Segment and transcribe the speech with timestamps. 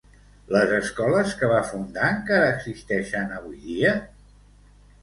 [0.55, 3.95] Les escoles que va fundar encara existeixen avui dia?